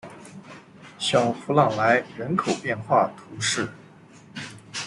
[0.97, 3.69] 小普莱朗人口变化图示